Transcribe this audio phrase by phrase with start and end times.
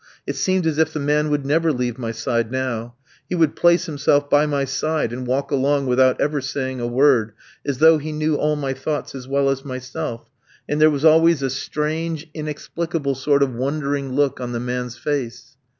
[0.25, 2.95] It seemed as if the man would never leave my side now;
[3.29, 7.33] he would place himself by my side and walk along without ever saying a word,
[7.67, 10.27] as though he knew all my thoughts as well as myself,
[10.67, 15.55] and there was always a strange, inexplicable sort of wondering look on the man's face.